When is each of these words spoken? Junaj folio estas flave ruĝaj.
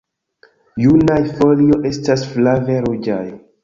Junaj 0.85 1.19
folio 1.43 1.79
estas 1.93 2.27
flave 2.35 2.85
ruĝaj. 2.91 3.25